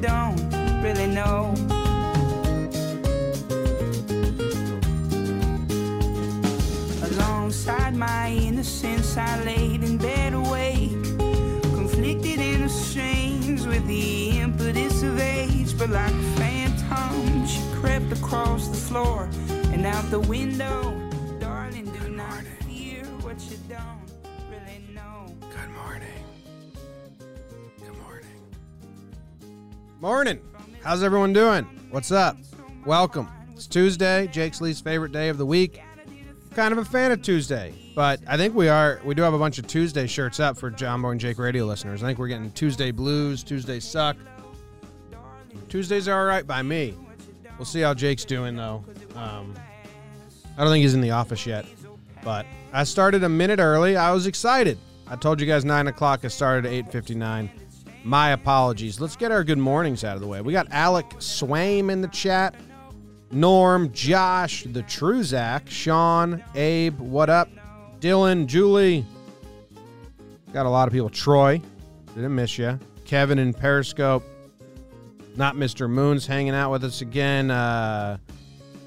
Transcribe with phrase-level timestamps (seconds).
[0.00, 0.39] don't
[30.00, 30.40] Morning.
[30.82, 31.64] How's everyone doing?
[31.90, 32.38] What's up?
[32.86, 33.28] Welcome.
[33.52, 35.82] It's Tuesday, Jake's least favorite day of the week.
[36.54, 38.98] Kind of a fan of Tuesday, but I think we are.
[39.04, 41.66] We do have a bunch of Tuesday shirts up for John Boy and Jake radio
[41.66, 42.02] listeners.
[42.02, 44.16] I think we're getting Tuesday blues, Tuesday suck.
[45.68, 46.96] Tuesdays are all right by me.
[47.58, 48.82] We'll see how Jake's doing though.
[49.16, 49.54] Um,
[50.56, 51.66] I don't think he's in the office yet,
[52.24, 53.98] but I started a minute early.
[53.98, 54.78] I was excited.
[55.06, 56.24] I told you guys nine o'clock.
[56.24, 57.50] I started at eight fifty nine.
[58.02, 59.00] My apologies.
[59.00, 60.40] Let's get our good mornings out of the way.
[60.40, 62.54] We got Alec Swaim in the chat.
[63.32, 67.48] Norm, Josh, the True Zach, Sean, Abe, what up?
[68.00, 69.06] Dylan, Julie.
[70.52, 71.10] Got a lot of people.
[71.10, 71.62] Troy,
[72.14, 72.76] didn't miss you.
[73.04, 74.24] Kevin and Periscope.
[75.36, 75.88] Not Mr.
[75.88, 77.52] Moon's hanging out with us again.
[77.52, 78.18] Uh,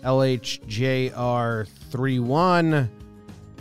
[0.04, 2.90] LHJR31.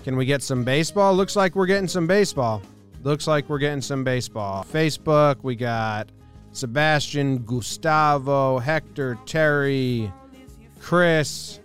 [0.02, 1.14] Can we get some baseball?
[1.14, 2.60] Looks like we're getting some baseball.
[3.02, 4.64] Looks like we're getting some baseball.
[4.64, 6.10] Facebook, we got
[6.52, 10.12] Sebastian, Gustavo, Hector, Terry,
[10.80, 11.58] Chris.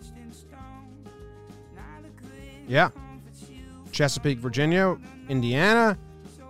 [2.68, 2.90] Yeah.
[3.92, 4.98] Chesapeake, Virginia,
[5.30, 5.98] Indiana.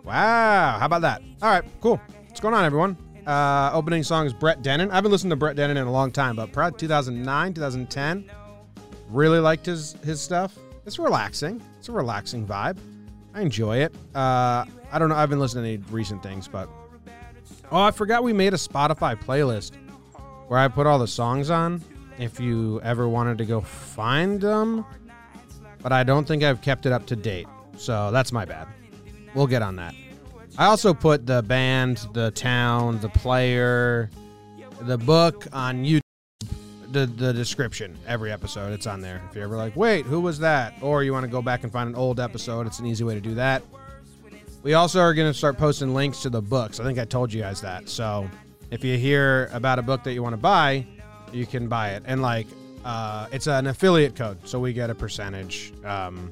[0.04, 0.78] Wow.
[0.80, 1.22] How about that?
[1.42, 2.00] All right, cool.
[2.28, 2.98] What's going on, everyone?
[3.26, 4.90] Uh, opening song is Brett Dennen.
[4.92, 8.32] I've been listening to Brett Dennen in a long time, but probably 2009, 2010.
[9.10, 10.58] Really liked his his stuff.
[10.86, 11.62] It's relaxing.
[11.78, 12.78] It's a relaxing vibe.
[13.38, 13.94] I enjoy it.
[14.16, 15.16] Uh, I don't know.
[15.16, 16.68] I've been listening to any recent things, but
[17.72, 19.76] oh, I forgot we made a Spotify playlist
[20.48, 21.84] where I put all the songs on.
[22.18, 24.84] If you ever wanted to go find them,
[25.84, 27.46] but I don't think I've kept it up to date.
[27.78, 28.68] So that's my bad.
[29.36, 29.94] We'll get on that.
[30.58, 34.10] I also put the band, the town, the player,
[34.82, 36.02] the book on YouTube.
[36.92, 38.72] The, the description every episode.
[38.72, 39.22] It's on there.
[39.30, 40.74] If you're ever like wait who was that?
[40.82, 43.14] Or you want to go back and find an old episode it's an easy way
[43.14, 43.62] to do that.
[44.64, 46.80] We also are going to start posting links to the books.
[46.80, 47.90] I think i told you guys that.
[47.90, 48.30] So
[48.72, 50.86] if you hear about a book that you want to buy
[51.34, 52.04] you can buy it.
[52.06, 52.48] And like
[52.86, 56.32] uh, it's an affiliate code so we get a percentage um,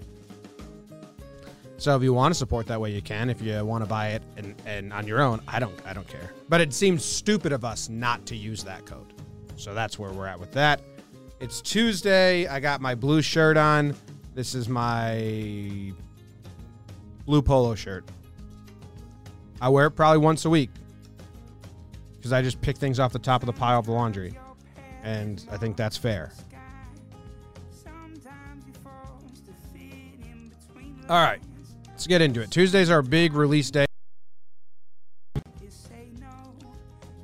[1.77, 3.29] so if you want to support that way you can.
[3.29, 6.07] If you want to buy it and, and on your own i don't i don't
[6.07, 6.31] care.
[6.47, 9.13] But it seems stupid of us not to use that code
[9.55, 10.81] so that's where we're at with that.
[11.39, 12.47] It's tuesday.
[12.47, 13.95] I got my blue shirt on.
[14.33, 15.93] This is my
[17.25, 18.05] blue polo shirt.
[19.61, 20.69] I wear it probably once a week
[22.17, 24.37] because i just pick things off the top of the pile of the laundry
[25.03, 26.31] and i think that's fair.
[31.07, 31.39] All right
[32.05, 32.51] let's get into it.
[32.51, 33.85] Tuesday's our big release day.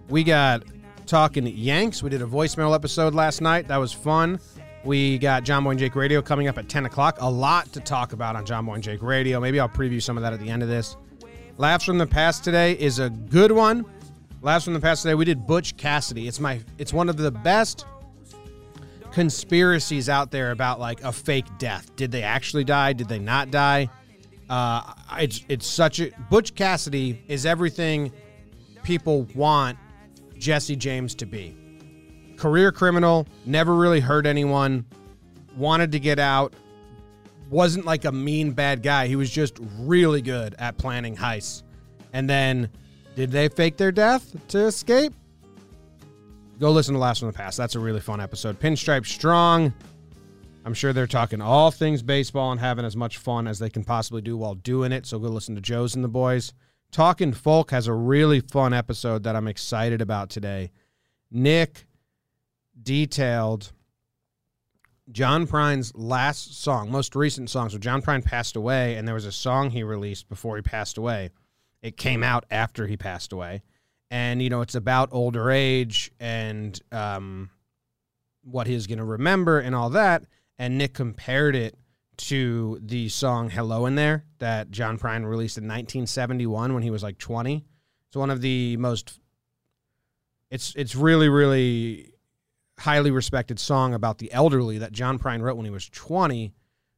[0.09, 0.63] We got
[1.11, 2.01] talking yanks.
[2.01, 3.67] We did a voicemail episode last night.
[3.67, 4.39] That was fun.
[4.85, 7.17] We got john boy and jake radio coming up at 10 o'clock.
[7.19, 9.37] A lot to talk about on john boy and jake radio.
[9.41, 10.95] Maybe i'll preview some of that at the end of this.
[11.57, 13.85] Laughs from the past today is a good one.
[14.41, 16.29] Laughs from the past today we did butch cassidy.
[16.29, 17.85] It's my it's one of the best
[19.11, 21.93] conspiracies out there about like a fake death.
[21.97, 22.93] Did they actually die?
[22.93, 23.89] Did they not die?
[24.49, 28.13] Uh it's it's such a butch cassidy is everything
[28.85, 29.77] people want
[30.41, 31.55] jesse james to be
[32.35, 34.85] career criminal never really hurt anyone
[35.55, 36.53] wanted to get out
[37.49, 41.63] wasn't like a mean bad guy he was just really good at planning heists
[42.13, 42.69] and then
[43.15, 45.13] did they fake their death to escape
[46.61, 47.57] Go listen to Laughs from the Past.
[47.57, 48.59] That's a really fun episode.
[48.59, 49.73] Pinstripe Strong.
[50.63, 53.83] I'm sure they're talking all things baseball and having as much fun as they can
[53.83, 55.07] possibly do while doing it.
[55.07, 56.53] So go listen to Joe's and the boys.
[56.91, 60.71] Talking Folk has a really fun episode that I'm excited about today.
[61.31, 61.85] Nick
[62.81, 63.71] detailed
[65.11, 67.69] John Prine's last song, most recent song.
[67.69, 70.97] So John Prine passed away, and there was a song he released before he passed
[70.97, 71.29] away.
[71.81, 73.63] It came out after he passed away
[74.11, 77.49] and you know it's about older age and um,
[78.43, 80.23] what he's going to remember and all that.
[80.59, 81.75] And Nick compared it
[82.29, 87.03] to the song "Hello in There" that John Prine released in 1971 when he was
[87.03, 87.65] like 20.
[88.07, 89.19] It's one of the most
[90.49, 92.11] it's it's really really
[92.81, 96.53] highly respected song about the elderly that John Prine wrote when he was 20,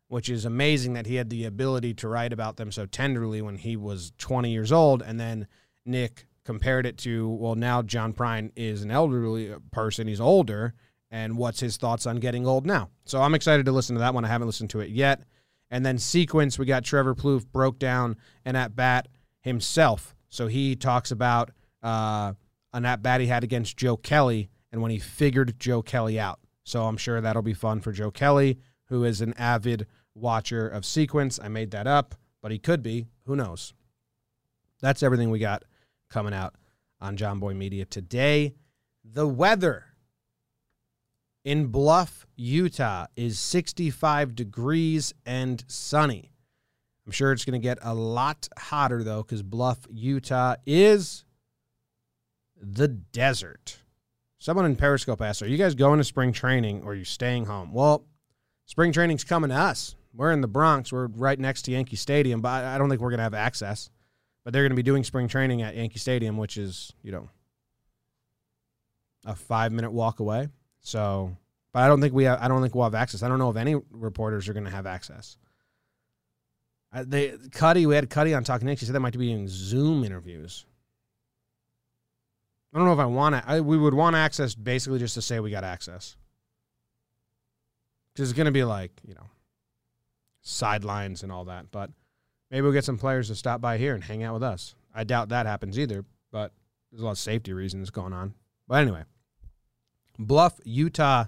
[0.08, 3.58] which is amazing that he had the ability to write about them so tenderly when
[3.58, 5.02] he was 20 years old.
[5.02, 5.48] And then
[5.86, 10.74] Nick compared it to, well, now John Prine is an elderly person, he's older,
[11.14, 12.90] and what's his thoughts on getting old now?
[13.06, 14.26] So I'm excited to listen to that one.
[14.26, 15.22] I haven't listened to it yet.
[15.70, 19.08] And then sequence, we got Trevor Plouffe broke down an at bat
[19.40, 20.16] himself.
[20.30, 21.52] So he talks about
[21.84, 22.34] uh,
[22.74, 26.40] an at bat he had against Joe Kelly and when he figured Joe Kelly out.
[26.64, 29.86] So I'm sure that'll be fun for Joe Kelly, who is an avid
[30.16, 31.40] watcher of sequence.
[31.40, 33.06] I made that up, but he could be.
[33.28, 33.76] Who knows?
[34.82, 35.64] That's everything we got
[36.10, 36.56] coming out
[37.00, 38.56] on John Boy Media today.
[39.04, 39.86] The weather
[41.44, 46.32] in Bluff, Utah is 65 degrees and sunny.
[47.06, 51.26] I'm sure it's going to get a lot hotter though, because Bluff, Utah is
[52.56, 53.78] the desert.
[54.40, 57.46] Someone in Periscope asked, Are you guys going to spring training or are you staying
[57.46, 57.74] home?
[57.74, 58.06] Well,
[58.66, 59.96] spring training's coming to us.
[60.14, 60.92] We're in the Bronx.
[60.92, 63.90] We're right next to Yankee Stadium, but I don't think we're going to have access.
[64.44, 67.30] But they're going to be doing spring training at Yankee Stadium, which is, you know,
[69.26, 70.50] a five minute walk away.
[70.84, 71.36] So,
[71.72, 73.24] but I don't think we have, I don't think we'll have access.
[73.24, 75.38] I don't know if any reporters are going to have access.
[76.94, 78.82] Uh, they Cuddy, we had Cuddy on Talking Knicks.
[78.82, 80.66] He said they might be doing Zoom interviews.
[82.74, 83.64] I don't know if I want to.
[83.64, 86.16] We would want access basically just to say we got access.
[88.14, 89.30] Because it's going to be like, you know,
[90.42, 91.72] sidelines and all that.
[91.72, 91.90] But
[92.52, 94.76] maybe we'll get some players to stop by here and hang out with us.
[94.94, 96.52] I doubt that happens either, but
[96.92, 98.34] there's a lot of safety reasons going on.
[98.68, 99.04] But anyway,
[100.20, 101.26] Bluff, Utah.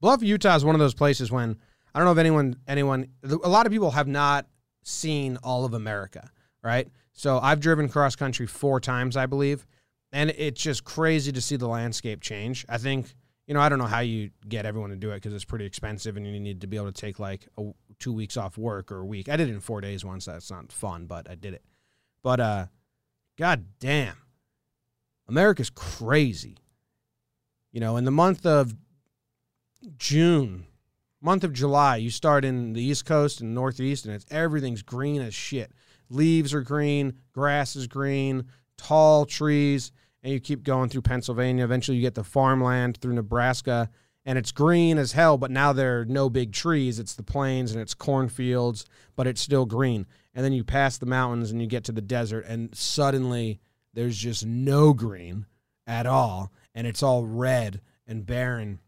[0.00, 1.56] Bluff, Utah is one of those places when
[1.94, 4.46] I don't know if anyone, anyone, a lot of people have not
[4.82, 6.30] seen all of America,
[6.62, 6.88] right?
[7.12, 9.66] So I've driven cross country four times, I believe,
[10.12, 12.66] and it's just crazy to see the landscape change.
[12.68, 13.14] I think
[13.46, 15.64] you know I don't know how you get everyone to do it because it's pretty
[15.64, 17.70] expensive, and you need to be able to take like a,
[18.00, 19.28] two weeks off work or a week.
[19.28, 20.24] I did it in four days once.
[20.24, 21.62] That's not fun, but I did it.
[22.22, 22.66] But uh,
[23.38, 24.16] god damn,
[25.28, 26.56] America's crazy.
[27.74, 28.72] You know, in the month of
[29.96, 30.64] June,
[31.20, 35.20] month of July, you start in the East Coast and Northeast, and it's everything's green
[35.20, 35.72] as shit.
[36.08, 38.44] Leaves are green, grass is green,
[38.78, 39.90] tall trees,
[40.22, 41.64] and you keep going through Pennsylvania.
[41.64, 43.90] Eventually, you get the farmland through Nebraska,
[44.24, 45.36] and it's green as hell.
[45.36, 47.00] But now there are no big trees.
[47.00, 48.84] It's the plains and it's cornfields,
[49.16, 50.06] but it's still green.
[50.32, 53.58] And then you pass the mountains and you get to the desert, and suddenly
[53.94, 55.46] there's just no green
[55.88, 58.80] at all, and it's all red and barren,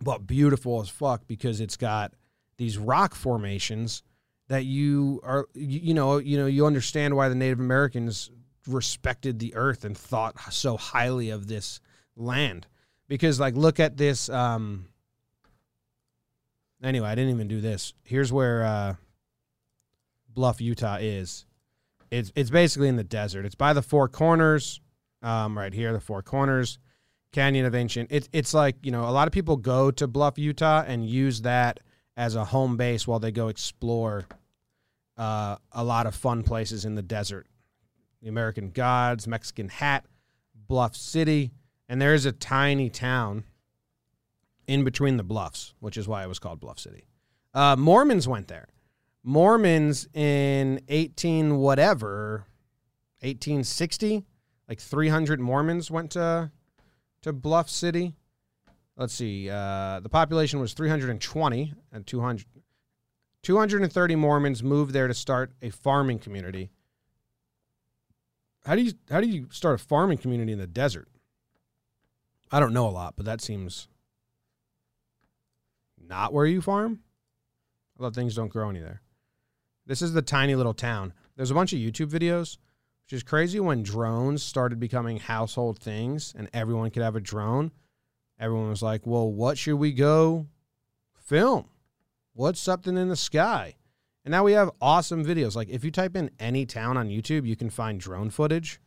[0.00, 2.12] but beautiful as fuck because it's got
[2.56, 4.02] these rock formations
[4.48, 8.30] that you are you, know you know you understand why the Native Americans
[8.66, 11.80] respected the earth and thought so highly of this
[12.16, 12.66] land.
[13.08, 14.86] Because like look at this um
[16.82, 17.94] anyway i didn't even do this.
[18.02, 18.94] Here's where uh
[20.28, 21.46] bluff utah is.
[22.10, 23.44] It's it's basically in the desert.
[23.44, 24.80] It's by the four corners
[25.22, 26.78] um right here the four corners
[27.34, 30.38] canyon of ancient it, it's like you know a lot of people go to bluff
[30.38, 31.80] utah and use that
[32.16, 34.24] as a home base while they go explore
[35.16, 37.46] uh, a lot of fun places in the desert
[38.24, 40.06] the American Gods, Mexican Hat,
[40.66, 41.52] Bluff City,
[41.90, 43.44] and there is a tiny town
[44.66, 47.06] in between the bluffs, which is why it was called Bluff City.
[47.52, 48.68] Uh, Mormons went there.
[49.22, 52.46] Mormons in 18 whatever,
[53.20, 54.24] 1860,
[54.70, 56.50] like 300 Mormons went to
[57.24, 58.14] to Bluff City.
[58.96, 59.50] Let's see.
[59.50, 62.46] Uh, the population was 320 and 200.
[63.42, 66.70] 230 Mormons moved there to start a farming community
[68.66, 71.08] how do you how do you start a farming community in the desert?
[72.50, 73.88] I don't know a lot, but that seems
[76.00, 77.00] not where you farm.
[77.98, 79.02] A lot of things don't grow any there.
[79.86, 81.12] This is the tiny little town.
[81.36, 82.58] There's a bunch of YouTube videos,
[83.04, 87.70] which is crazy when drones started becoming household things and everyone could have a drone.
[88.38, 90.46] Everyone was like, well, what should we go
[91.20, 91.66] film?
[92.32, 93.74] What's something in the sky?
[94.24, 95.54] And now we have awesome videos.
[95.54, 98.80] Like if you type in any town on YouTube, you can find drone footage.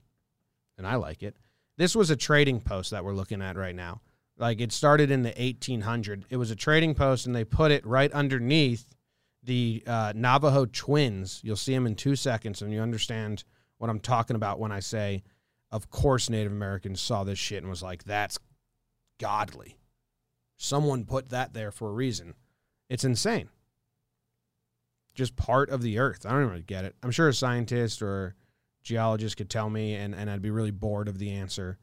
[0.79, 1.37] And I like it.
[1.77, 4.01] This was a trading post that we're looking at right now.
[4.39, 6.25] Like it started in the 1800.
[6.29, 8.87] It was a trading post and they put it right underneath
[9.43, 11.39] the uh, Navajo twins.
[11.43, 13.43] You'll see them in two seconds and you understand
[13.77, 15.23] what I'm talking about when I say,
[15.71, 18.39] of course, Native Americans saw this shit and was like, that's
[19.19, 19.77] godly.
[20.57, 22.33] Someone put that there for a reason.
[22.89, 23.49] It's insane
[25.17, 26.25] just part of the earth.
[26.25, 26.95] I don't really get it.
[27.03, 28.35] I'm sure a scientist or
[28.83, 31.79] geologist could tell me, and, and I'd be really bored of the answer.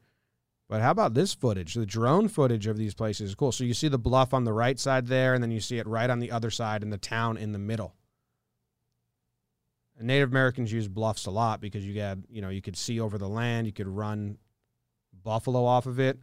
[0.68, 1.74] But how about this footage?
[1.74, 3.52] The drone footage of these places is cool.
[3.52, 5.86] So you see the bluff on the right side there, and then you see it
[5.86, 7.94] right on the other side and the town in the middle.
[10.00, 13.16] Native Americans use bluffs a lot because you had, you know, you could see over
[13.18, 14.38] the land, you could run
[15.22, 16.18] buffalo off of it.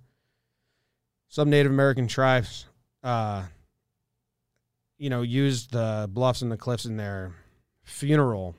[1.29, 2.65] Some Native American tribes,
[3.03, 3.43] uh,
[4.97, 7.33] you know, used the bluffs and the cliffs in their
[7.83, 8.55] funeral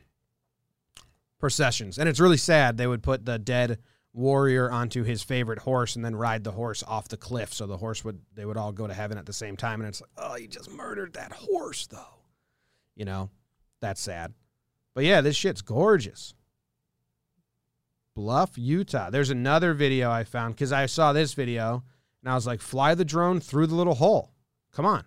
[1.38, 1.98] processions.
[1.98, 2.78] And it's really sad.
[2.78, 3.78] They would put the dead
[4.14, 7.78] warrior onto his favorite horse and then ride the horse off the cliff so the
[7.78, 10.10] horse would they would all go to heaven at the same time and it's like
[10.18, 12.18] oh you just murdered that horse though
[12.94, 13.30] you know
[13.80, 14.34] that's sad
[14.94, 16.34] but yeah this shit's gorgeous
[18.14, 21.82] bluff utah there's another video i found because i saw this video
[22.22, 24.32] and i was like fly the drone through the little hole
[24.72, 25.04] come on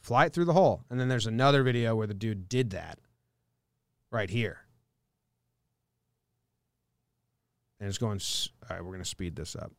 [0.00, 2.98] fly it through the hole and then there's another video where the dude did that
[4.10, 4.62] right here
[7.82, 8.20] and it's going.
[8.70, 9.72] All right, we're going to speed this up.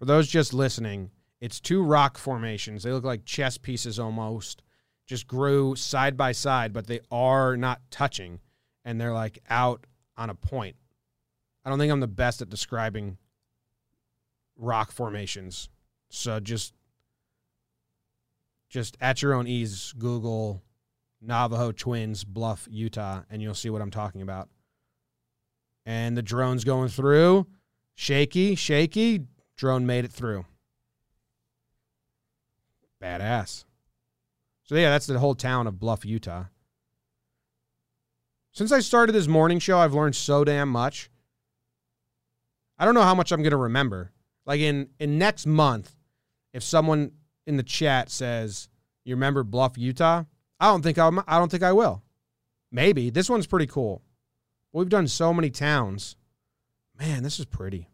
[0.00, 2.82] For those just listening, it's two rock formations.
[2.82, 4.64] They look like chess pieces almost,
[5.08, 8.38] just grew side by side, but they are not touching,
[8.84, 9.84] and they're like out
[10.16, 10.76] on a point.
[11.64, 13.18] I don't think I'm the best at describing
[14.56, 15.68] rock formations,
[16.10, 16.74] so just
[18.68, 20.62] just at your own ease, Google
[21.20, 24.48] Navajo Twins Bluff, Utah, and you'll see what I'm talking about
[25.88, 27.46] and the drone's going through.
[27.94, 29.22] Shaky, shaky.
[29.56, 30.44] Drone made it through.
[33.02, 33.64] Badass.
[34.68, 36.44] So, yeah, that's the whole town of Bluff, Utah.
[38.52, 41.10] Since I started this morning show, I've learned so damn much.
[42.78, 44.12] I don't know how much I'm going to remember.
[44.46, 45.94] Like in, in next month,
[46.52, 47.12] if someone
[47.46, 48.68] in the chat says,
[49.04, 50.24] You remember Bluff, Utah?
[50.60, 52.02] I don't think I'm, I don't think I will.
[52.70, 53.10] Maybe.
[53.10, 54.02] This one's pretty cool.
[54.72, 56.16] We've done so many towns.
[56.98, 57.88] Man, this is pretty.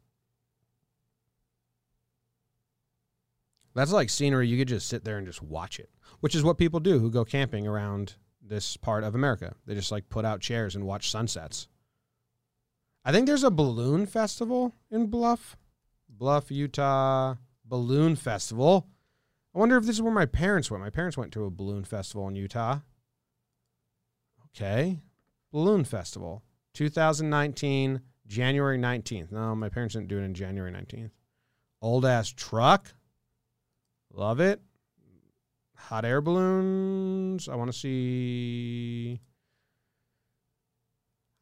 [3.75, 5.91] That's like scenery you could just sit there and just watch it,
[6.21, 9.55] which is what people do who go camping around this part of America.
[9.67, 11.69] They just like put out chairs and watch sunsets.
[13.05, 15.57] I think there's a balloon festival in Bluff,
[16.09, 18.87] Bluff, Utah, balloon festival.
[19.55, 20.83] I wonder if this is where my parents went.
[20.83, 22.81] My parents went to a balloon festival in Utah.
[24.57, 25.01] Okay.
[25.53, 26.43] Balloon festival.
[26.75, 29.33] 2019, January 19th.
[29.33, 31.11] No, my parents didn't do it in January 19th.
[31.83, 32.95] Old ass truck.
[34.15, 34.61] Love it.
[35.77, 37.49] Hot air balloons.
[37.49, 39.21] I want to see.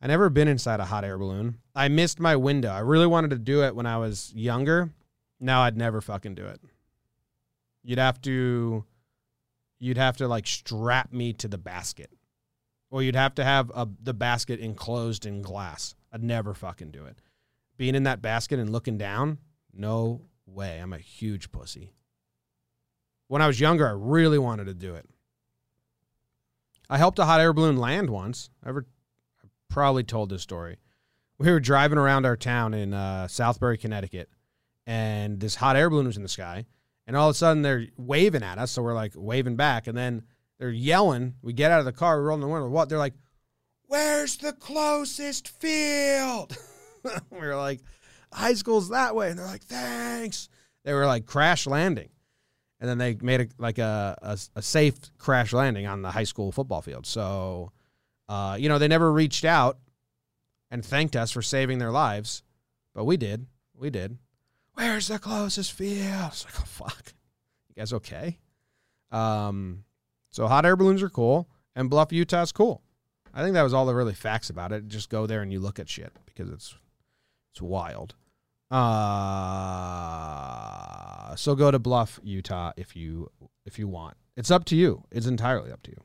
[0.01, 1.59] I never been inside a hot air balloon.
[1.77, 2.71] I missed my window.
[2.71, 4.91] I really wanted to do it when I was younger.
[5.39, 6.61] Now I'd never fucking do it.
[7.85, 8.85] You'd have to
[9.79, 12.11] you'd have to like strap me to the basket.
[12.91, 15.95] Or you'd have to have a, the basket enclosed in glass.
[16.13, 17.19] I'd never fucking do it.
[17.77, 19.39] Being in that basket and looking down,
[19.73, 20.79] no way.
[20.79, 21.93] I'm a huge pussy.
[23.33, 25.09] When I was younger, I really wanted to do it.
[26.91, 28.51] I helped a hot air balloon land once.
[28.63, 28.85] I ever
[29.43, 30.77] I probably told this story.
[31.39, 34.29] We were driving around our town in uh, Southbury, Connecticut,
[34.87, 36.67] and this hot air balloon was in the sky.
[37.07, 39.97] And all of a sudden, they're waving at us, so we're like waving back, and
[39.97, 40.25] then
[40.59, 41.37] they're yelling.
[41.41, 42.69] We get out of the car, we roll in the window.
[42.69, 42.91] What?
[42.91, 43.15] They're like,
[43.87, 46.55] "Where's the closest field?"
[47.31, 47.81] we were like,
[48.31, 50.51] "High school's that way," and they're like, "Thanks."
[50.85, 52.11] They were like crash landing,
[52.83, 56.25] and then they made a, like a, a, a safe crash landing on the high
[56.25, 57.07] school football field.
[57.07, 57.71] So,
[58.29, 59.79] uh, you know, they never reached out
[60.69, 62.43] and thanked us for saving their lives,
[62.93, 63.47] but we did.
[63.73, 64.19] We did.
[64.75, 66.45] Where's the closest field?
[66.45, 67.13] Like, oh fuck,
[67.69, 68.39] you guys okay?
[69.13, 69.85] Um,
[70.31, 72.83] so hot air balloons are cool, and Bluff, Utah's cool.
[73.33, 74.89] I think that was all the really facts about it.
[74.89, 76.75] Just go there and you look at shit because it's
[77.53, 78.17] it's wild.
[78.73, 78.87] Uh,
[81.37, 83.31] so go to Bluff, Utah if you
[83.67, 84.17] if you want.
[84.37, 85.05] It's up to you.
[85.11, 86.03] It's entirely up to you.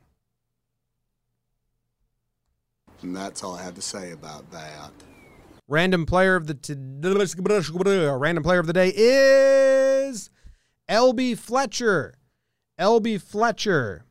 [3.02, 4.90] And that's all I have to say about that.
[5.66, 10.30] Random player of the t- random player of the day is
[10.88, 12.14] Elbie Fletcher.
[12.78, 14.04] Elbie Fletcher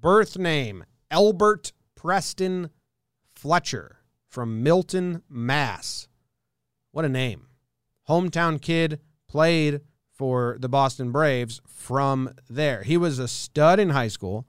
[0.00, 2.70] birth name Albert Preston
[3.34, 3.98] Fletcher
[4.28, 6.08] from Milton, Mass.
[6.92, 7.46] What a name.
[8.08, 9.80] Hometown kid, played
[10.12, 12.82] for the Boston Braves from there.
[12.82, 14.46] He was a stud in high school,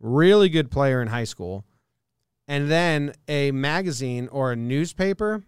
[0.00, 1.64] really good player in high school.
[2.48, 5.44] And then a magazine or a newspaper,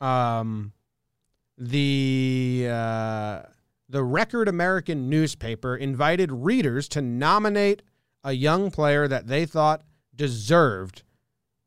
[0.00, 0.72] um,
[1.58, 3.42] the uh,
[3.88, 7.82] the Record American newspaper invited readers to nominate
[8.24, 9.82] a young player that they thought
[10.14, 11.02] deserved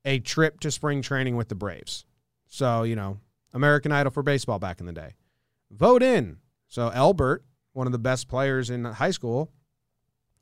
[0.06, 2.06] a trip to spring training with the Braves.
[2.48, 3.20] So, you know,
[3.54, 5.16] American Idol for baseball back in the day.
[5.72, 6.38] Vote in.
[6.68, 9.52] So Elbert, one of the best players in high school,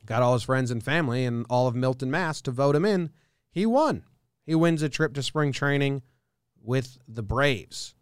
[0.06, 3.12] got all his friends and family and all of Milton, Mass to vote him in.
[3.50, 4.04] He won.
[4.46, 6.02] He wins a trip to spring training
[6.62, 7.94] with the Braves.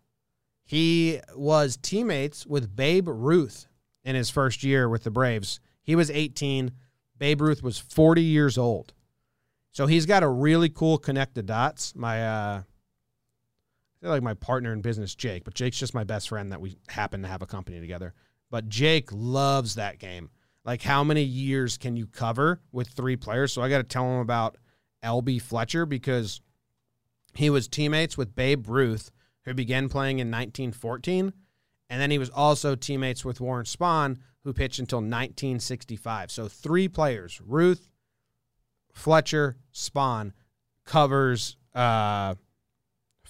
[0.63, 3.67] He was teammates with Babe Ruth
[4.03, 5.59] in his first year with the Braves.
[5.83, 6.71] He was 18.
[7.17, 8.93] Babe Ruth was 40 years old.
[9.71, 11.93] So he's got a really cool connect the dots.
[11.95, 12.61] My uh
[14.05, 16.77] Feel like my partner in business, Jake, but Jake's just my best friend that we
[16.89, 18.13] happen to have a company together.
[18.51, 20.29] But Jake loves that game.
[20.63, 23.51] Like how many years can you cover with three players?
[23.51, 24.57] So I got to tell him about
[25.01, 26.39] Elbie Fletcher because
[27.33, 29.09] he was teammates with Babe Ruth,
[29.43, 31.33] who began playing in 1914,
[31.89, 36.29] and then he was also teammates with Warren Spahn, who pitched until 1965.
[36.29, 37.89] So three players: Ruth,
[38.93, 40.33] Fletcher, Spahn,
[40.85, 42.35] covers uh,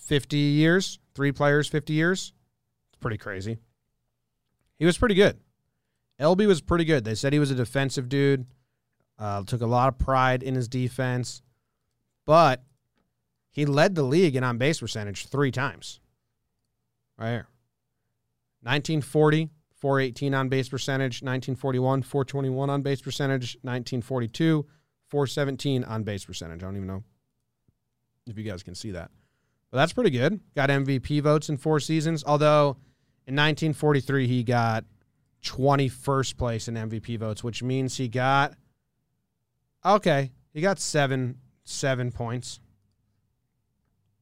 [0.05, 1.00] 50 years.
[1.13, 2.33] Three players, 50 years.
[2.89, 3.57] It's pretty crazy.
[4.77, 5.39] He was pretty good.
[6.19, 7.03] Elbie was pretty good.
[7.03, 8.45] They said he was a defensive dude.
[9.17, 11.41] Uh, took a lot of pride in his defense,
[12.25, 12.63] but
[13.50, 16.01] he led the league in on base percentage three times.
[17.17, 17.47] Right here.
[18.63, 21.21] 1940, 418 on base percentage.
[21.21, 23.55] 1941, 421 on base percentage.
[23.62, 24.65] 1942,
[25.07, 26.62] 417 on base percentage.
[26.62, 27.03] I don't even know
[28.27, 29.12] if you guys can see that.
[29.75, 30.39] But that's pretty good.
[30.55, 32.24] Got MVP votes in four seasons.
[32.25, 32.77] Although
[33.27, 34.86] in 1943, he got
[35.44, 38.53] 21st place in MVP votes, which means he got
[39.83, 42.61] okay, he got seven seven points.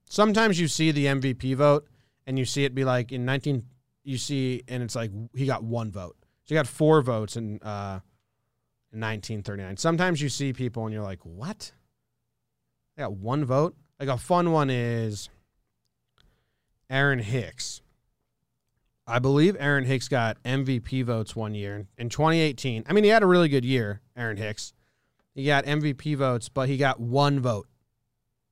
[0.09, 1.87] Sometimes you see the MVP vote
[2.25, 3.63] and you see it be like in 19
[4.03, 6.15] you see and it's like he got one vote.
[6.45, 7.99] So he got four votes in uh
[8.89, 9.77] 1939.
[9.77, 11.73] Sometimes you see people and you're like, "What?"
[12.97, 13.75] They got one vote.
[13.99, 15.29] Like a fun one is
[16.93, 17.81] Aaron Hicks.
[19.07, 22.83] I believe Aaron Hicks got MVP votes one year in 2018.
[22.87, 24.73] I mean, he had a really good year, Aaron Hicks.
[25.33, 27.67] He got MVP votes, but he got one vote.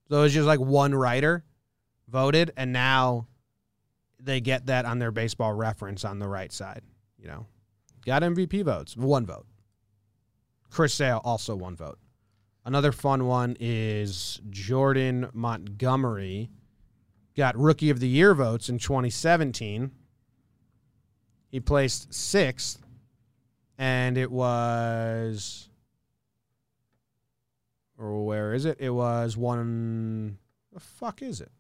[0.10, 1.46] So it was just like one writer
[2.10, 3.28] voted, and now
[4.20, 6.82] they get that on their baseball reference on the right side.
[7.20, 7.46] You know,
[8.08, 9.46] got MVP votes, one vote.
[10.72, 12.00] Chris Sale also one vote.
[12.66, 16.50] Another fun one is Jordan Montgomery
[17.42, 19.90] got Rookie of the Year votes in 2017.
[21.50, 22.80] He placed sixth,
[23.80, 25.68] and it was.
[27.98, 28.78] Or where is it?
[28.80, 30.38] It was one.
[30.72, 31.52] The fuck is it?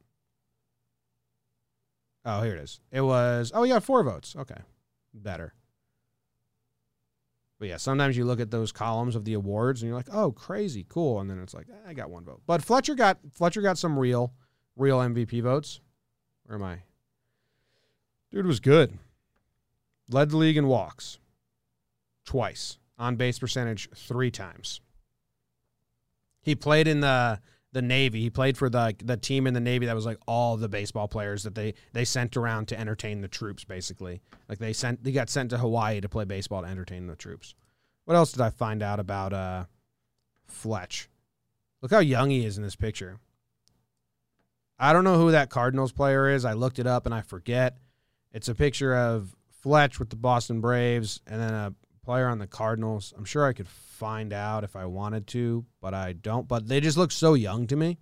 [2.25, 2.79] Oh, here it is.
[2.91, 3.51] It was.
[3.51, 4.35] Oh, he got four votes.
[4.37, 4.61] Okay,
[5.15, 5.55] better.
[7.57, 10.31] But yeah, sometimes you look at those columns of the awards and you're like, "Oh,
[10.31, 13.63] crazy, cool," and then it's like, eh, "I got one vote." But Fletcher got Fletcher
[13.63, 14.35] got some real,
[14.75, 15.81] real MVP votes.
[16.45, 16.79] Where am I?
[18.31, 18.97] Dude was good.
[20.09, 21.19] Led the league in walks
[22.25, 24.81] twice, on base percentage three times.
[26.41, 27.39] He played in the
[27.73, 28.21] the Navy.
[28.21, 31.07] He played for the the team in the Navy that was like all the baseball
[31.07, 33.63] players that they they sent around to entertain the troops.
[33.63, 37.15] Basically, like they sent they got sent to Hawaii to play baseball to entertain the
[37.15, 37.55] troops.
[38.05, 39.65] What else did I find out about uh,
[40.47, 41.09] Fletch?
[41.81, 43.19] Look how young he is in this picture.
[44.81, 46.43] I don't know who that Cardinals player is.
[46.43, 47.77] I looked it up and I forget.
[48.31, 52.47] It's a picture of Fletch with the Boston Braves and then a player on the
[52.47, 53.13] Cardinals.
[53.15, 56.47] I'm sure I could find out if I wanted to, but I don't.
[56.47, 57.99] But they just look so young to me.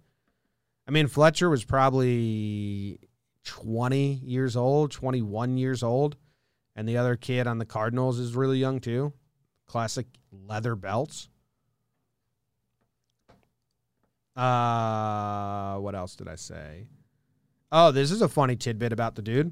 [0.88, 3.02] I mean, Fletcher was probably
[3.44, 6.15] 20 years old, 21 years old,
[6.78, 9.12] and the other kid on the Cardinals is really young too.
[9.68, 11.28] Classic leather belts.
[14.36, 16.88] Uh, what else did I say?
[17.72, 19.52] Oh, this is a funny tidbit about the dude.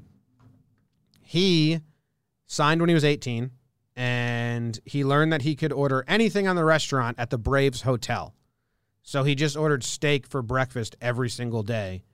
[1.20, 1.80] He
[2.46, 3.50] signed when he was 18
[3.94, 8.34] and he learned that he could order anything on the restaurant at the Braves hotel.
[9.02, 12.04] So he just ordered steak for breakfast every single day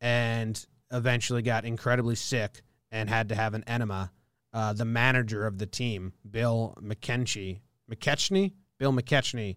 [0.00, 4.12] and eventually got incredibly sick and had to have an enema.
[4.52, 7.60] Uh, the manager of the team, Bill McKenchie,
[7.90, 9.56] McKechnie, Bill McKechnie,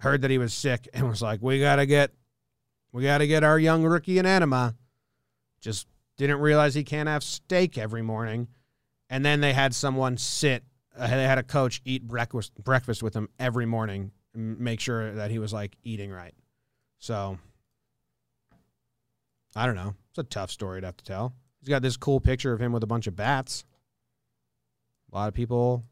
[0.00, 2.12] heard that he was sick and was like, "We gotta get,
[2.92, 4.74] we gotta get our young rookie an enema."
[5.60, 8.48] Just didn't realize he can't have steak every morning,
[9.10, 10.64] and then they had someone sit.
[10.96, 15.12] Uh, they had a coach eat breakfast breakfast with him every morning, and make sure
[15.14, 16.34] that he was like eating right.
[16.98, 17.38] So
[19.54, 19.94] I don't know.
[20.10, 21.34] It's a tough story to have to tell.
[21.60, 23.64] He's got this cool picture of him with a bunch of bats.
[25.10, 25.84] A lot of people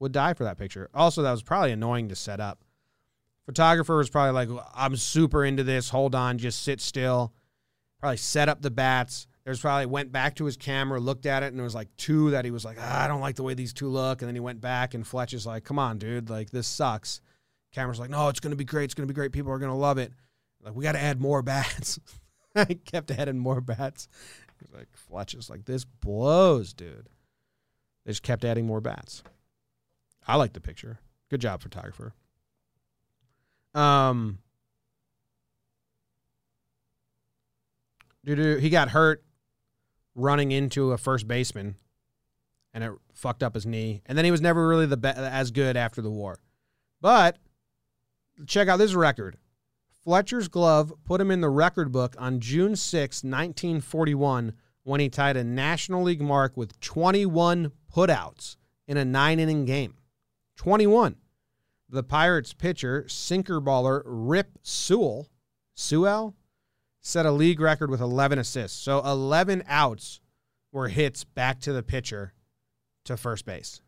[0.00, 0.88] would die for that picture.
[0.94, 2.64] Also, that was probably annoying to set up.
[3.48, 5.88] Photographer was probably like, I'm super into this.
[5.88, 7.32] Hold on, just sit still.
[7.98, 9.26] Probably set up the bats.
[9.44, 12.32] There's probably went back to his camera, looked at it, and there was like two
[12.32, 14.20] that he was like, ah, I don't like the way these two look.
[14.20, 17.22] And then he went back, and Fletch is like, Come on, dude, like this sucks.
[17.72, 18.84] Camera's like, No, it's gonna be great.
[18.84, 19.32] It's gonna be great.
[19.32, 20.12] People are gonna love it.
[20.62, 21.98] Like we got to add more bats.
[22.54, 24.08] I kept adding more bats.
[24.60, 27.08] He's like Fletch is like this blows, dude.
[28.04, 29.22] They just kept adding more bats.
[30.26, 30.98] I like the picture.
[31.30, 32.12] Good job, photographer.
[33.74, 34.38] Um,
[38.24, 39.22] he got hurt
[40.14, 41.76] running into a first baseman,
[42.74, 44.02] and it fucked up his knee.
[44.06, 46.38] And then he was never really the be- as good after the war.
[47.00, 47.38] But
[48.46, 49.36] check out this record.
[50.04, 54.52] Fletcher's glove put him in the record book on June 6, 1941,
[54.82, 59.94] when he tied a National League mark with 21 putouts in a nine inning game.
[60.56, 61.16] 21.
[61.88, 65.28] The Pirates pitcher, sinker baller Rip Sewell,
[65.74, 66.34] Sewell,
[67.00, 68.78] set a league record with 11 assists.
[68.78, 70.20] So 11 outs
[70.70, 72.34] were hits back to the pitcher
[73.04, 73.80] to first base.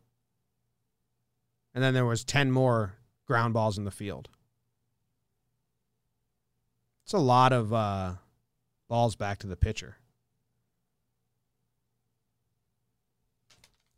[1.74, 2.94] And then there was 10 more
[3.26, 4.28] ground balls in the field.
[7.04, 8.12] It's a lot of uh,
[8.88, 9.96] balls back to the pitcher.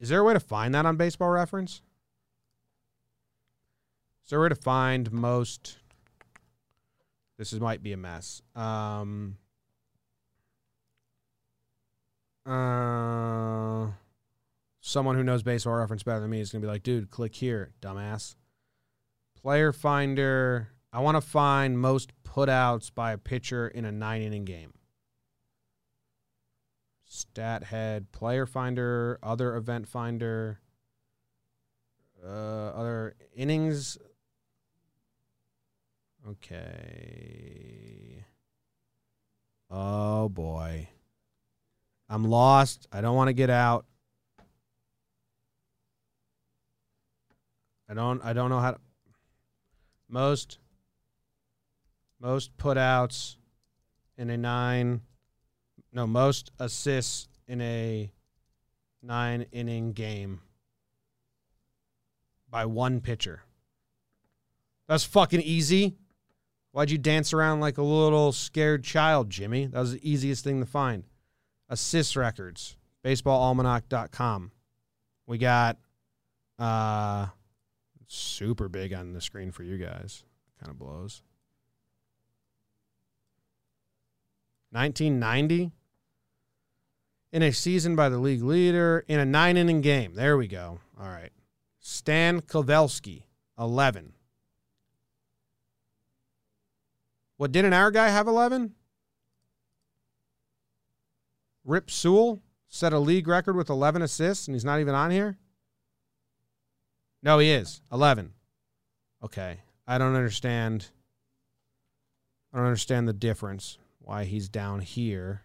[0.01, 1.83] Is there a way to find that on baseball reference?
[4.31, 5.77] A way to find most?
[7.37, 8.41] This is, might be a mess.
[8.57, 9.37] Um,
[12.47, 13.89] uh,
[14.81, 17.35] someone who knows baseball reference better than me is going to be like, dude, click
[17.35, 18.37] here, dumbass.
[19.41, 20.69] Player finder.
[20.95, 24.73] I want to find most putouts by a pitcher in a nine inning game.
[27.05, 30.61] Stat head, player finder, other event finder,
[32.25, 33.99] uh, other innings.
[36.29, 38.25] Okay.
[39.71, 40.89] Oh boy.
[42.09, 42.87] I'm lost.
[42.93, 43.87] I don't want to get out.
[47.89, 48.79] I don't I don't know how to
[50.09, 50.59] most
[52.21, 53.37] most putouts
[54.17, 55.01] in a nine.
[55.93, 58.11] No, most assists in a
[59.03, 60.41] nine inning game
[62.49, 63.43] by one pitcher.
[64.87, 65.97] That's fucking easy.
[66.73, 69.67] Why'd you dance around like a little scared child, Jimmy?
[69.67, 71.05] That was the easiest thing to find.
[71.69, 74.51] Assist records, baseballalmanac.com.
[75.27, 75.79] We got
[76.59, 77.27] uh
[78.07, 80.25] super big on the screen for you guys.
[80.59, 81.23] Kind of blows.
[84.71, 85.71] 1990
[87.33, 90.15] in a season by the league leader in a nine inning game.
[90.15, 90.81] There we go.
[90.99, 91.31] All right.
[91.79, 93.25] Stan Coveleski,
[93.59, 94.15] 11.
[97.43, 98.73] What, didn't our guy have 11?
[101.65, 105.39] Rip Sewell set a league record with 11 assists, and he's not even on here?
[107.21, 107.83] No, he is.
[107.91, 108.35] 11.
[109.25, 109.59] Okay.
[109.89, 110.91] I don't understand.
[112.53, 115.43] I don't understand the difference why he's down here.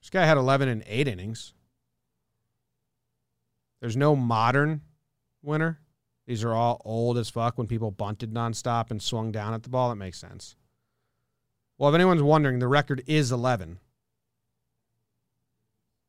[0.00, 1.54] This guy had 11 and 8 innings.
[3.80, 4.82] There's no modern
[5.42, 5.80] winner.
[6.28, 9.70] These are all old as fuck when people bunted nonstop and swung down at the
[9.70, 9.88] ball.
[9.88, 10.56] That makes sense.
[11.78, 13.78] Well, if anyone's wondering, the record is 11.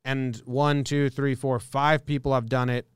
[0.04, 2.86] And one, two, three, four, five people have done it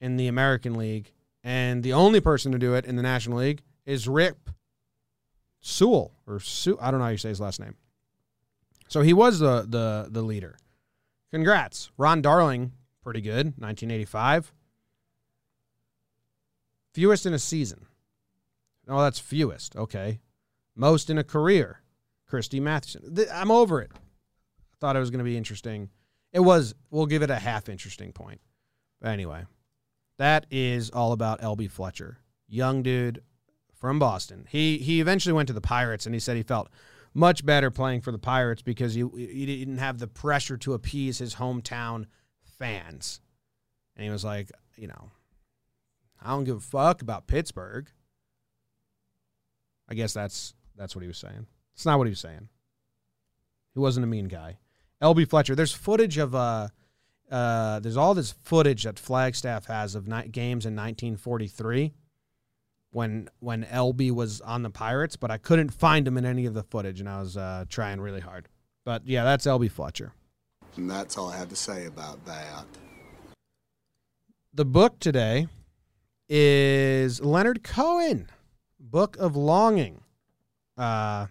[0.00, 1.10] in the American League.
[1.42, 4.48] And the only person to do it in the National League is Rip
[5.60, 6.78] Sewell or Sue.
[6.80, 7.74] I don't know how you say his last name.
[8.86, 10.58] So he was the the the leader.
[11.32, 12.72] Congrats, Ron Darling,
[13.02, 14.52] pretty good, 1985.
[16.92, 17.86] Fewest in a season.
[18.88, 19.76] Oh, that's fewest.
[19.76, 20.20] Okay.
[20.74, 21.80] Most in a career.
[22.26, 23.16] Christy Mathewson.
[23.32, 23.90] I'm over it.
[23.94, 25.90] I thought it was going to be interesting.
[26.32, 26.74] It was.
[26.90, 28.40] We'll give it a half interesting point.
[29.00, 29.44] But anyway,
[30.18, 32.18] that is all about Elbie Fletcher.
[32.48, 33.22] Young dude,
[33.82, 34.46] from Boston.
[34.48, 36.68] He he eventually went to the Pirates, and he said he felt
[37.12, 41.18] much better playing for the Pirates because he, he didn't have the pressure to appease
[41.18, 42.06] his hometown
[42.58, 43.20] fans.
[43.96, 45.10] And he was like, you know,
[46.24, 47.90] I don't give a fuck about Pittsburgh.
[49.88, 51.46] I guess that's that's what he was saying.
[51.74, 52.48] It's not what he was saying.
[53.74, 54.58] He wasn't a mean guy.
[55.02, 55.54] Elbie Fletcher.
[55.54, 56.68] There's footage of uh,
[57.30, 61.92] uh, there's all this footage that Flagstaff has of ni- games in 1943
[62.90, 66.54] when when Elbie was on the Pirates, but I couldn't find him in any of
[66.54, 68.48] the footage, and I was uh, trying really hard.
[68.84, 70.12] But yeah, that's Elbie Fletcher.
[70.76, 72.64] And that's all I have to say about that.
[74.54, 75.48] The book today
[76.34, 78.26] is Leonard Cohen,
[78.80, 80.00] Book of Longing.
[80.78, 81.28] Uh, I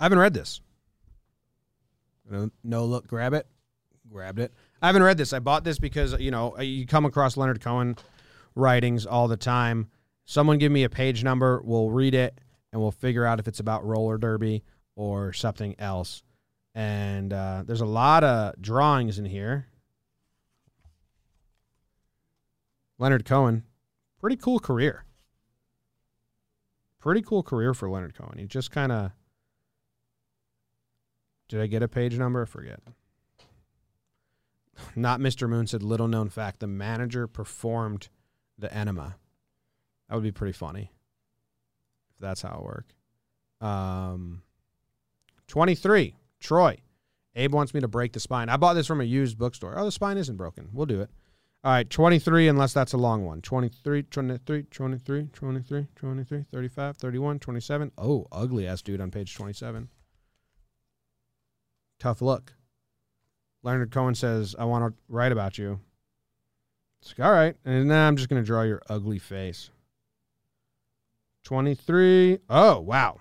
[0.00, 0.60] haven't read this.
[2.64, 3.46] No, look, grab it,
[4.10, 4.52] grabbed it.
[4.82, 5.32] I haven't read this.
[5.32, 7.96] I bought this because you know you come across Leonard Cohen
[8.56, 9.88] writings all the time.
[10.24, 12.40] Someone give me a page number, we'll read it,
[12.72, 14.64] and we'll figure out if it's about roller derby
[14.96, 16.24] or something else.
[16.74, 19.68] And uh, there's a lot of drawings in here.
[22.98, 23.62] Leonard Cohen,
[24.26, 25.04] pretty cool career.
[26.98, 28.38] Pretty cool career for Leonard Cohen.
[28.38, 29.12] He just kind of.
[31.48, 32.42] Did I get a page number?
[32.42, 32.80] I forget.
[34.96, 35.48] Not Mr.
[35.48, 38.08] Moon said, little known fact, the manager performed
[38.58, 39.14] the enema.
[40.08, 40.90] That would be pretty funny
[42.12, 42.94] if that's how it worked.
[43.60, 44.42] Um,
[45.46, 46.78] 23, Troy.
[47.36, 48.48] Abe wants me to break the spine.
[48.48, 49.78] I bought this from a used bookstore.
[49.78, 50.70] Oh, the spine isn't broken.
[50.72, 51.10] We'll do it.
[51.64, 53.42] All right, 23, unless that's a long one.
[53.42, 57.92] 23, 23, 23, 23, 23, 35, 31, 27.
[57.98, 59.88] Oh, ugly ass dude on page 27.
[61.98, 62.52] Tough look.
[63.62, 65.80] Leonard Cohen says, I want to write about you.
[67.00, 67.56] It's like, all right.
[67.64, 69.70] And now I'm just going to draw your ugly face.
[71.44, 72.38] 23.
[72.48, 73.18] Oh, wow.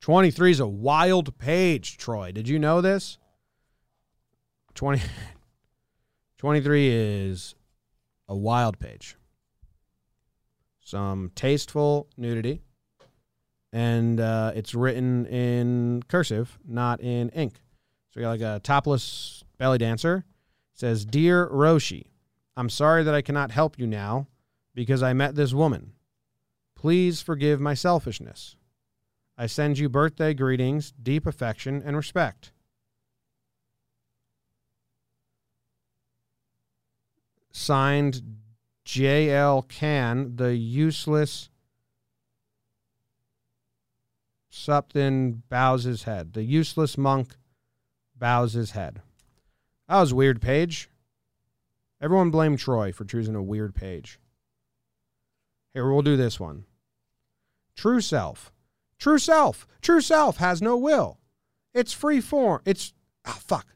[0.00, 2.30] 23 is a wild page, Troy.
[2.30, 3.18] Did you know this?
[4.74, 5.00] 20,
[6.44, 7.54] 23 is
[8.28, 9.16] a wild page.
[10.84, 12.60] Some tasteful nudity.
[13.72, 17.54] And uh, it's written in cursive, not in ink.
[18.10, 20.26] So we got like a topless belly dancer.
[20.74, 22.08] It says, Dear Roshi,
[22.58, 24.26] I'm sorry that I cannot help you now
[24.74, 25.92] because I met this woman.
[26.76, 28.54] Please forgive my selfishness.
[29.38, 32.52] I send you birthday greetings, deep affection, and respect.
[37.56, 38.20] Signed
[38.84, 39.62] J.L.
[39.62, 41.50] Can, the useless
[44.52, 46.32] Supton bows his head.
[46.32, 47.36] The useless monk
[48.16, 49.02] bows his head.
[49.88, 50.90] That was weird page.
[52.00, 54.18] Everyone blame Troy for choosing a weird page.
[55.72, 56.64] Here, we'll do this one.
[57.76, 58.52] True self.
[58.98, 59.66] True self.
[59.80, 61.18] True self has no will.
[61.72, 62.62] It's free form.
[62.64, 62.92] It's,
[63.24, 63.74] ah, fuck.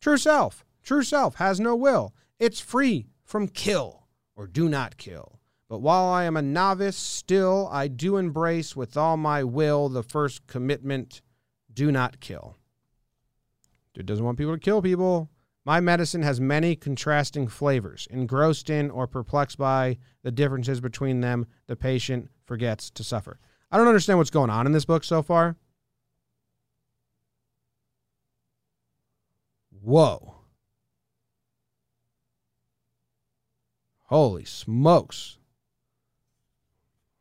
[0.00, 0.64] True self.
[0.82, 2.14] True self has no will.
[2.38, 4.06] It's free from kill
[4.36, 5.40] or do not kill.
[5.68, 10.02] But while I am a novice, still I do embrace with all my will the
[10.02, 11.22] first commitment
[11.72, 12.56] do not kill.
[13.94, 15.30] Dude doesn't want people to kill people.
[15.64, 18.06] My medicine has many contrasting flavors.
[18.10, 23.38] Engrossed in or perplexed by the differences between them, the patient forgets to suffer.
[23.70, 25.56] I don't understand what's going on in this book so far.
[29.80, 30.33] Whoa.
[34.14, 35.38] Holy smokes.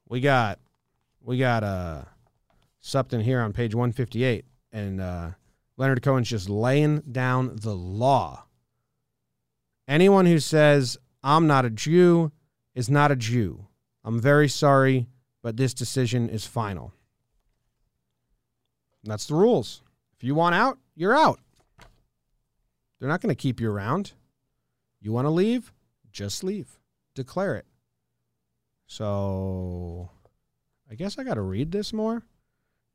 [0.08, 0.60] We got
[1.23, 2.03] we got uh
[2.82, 5.32] something here on page 158 and uh
[5.75, 8.45] Leonard Cohen's just laying down the law.
[9.88, 12.32] Anyone who says I'm not a Jew
[12.75, 13.65] is not a Jew.
[14.03, 15.08] I'm very sorry,
[15.41, 16.93] but this decision is final.
[19.01, 19.82] And that's the rules.
[20.15, 21.39] If you want out, you're out.
[22.99, 24.12] They're not going to keep you around.
[25.01, 25.73] You want to leave?
[26.12, 26.77] Just leave.
[27.15, 27.65] Declare it.
[28.88, 30.10] So
[30.89, 32.23] I guess I got to read this more.